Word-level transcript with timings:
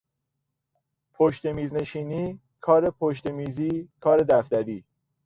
پشت 1.13 1.45
میز 1.45 1.73
نشینی، 1.75 2.39
کار 2.61 2.89
پشت 2.89 3.27
میزی، 3.27 3.89
کار 3.99 4.17
دفتری 4.19 4.83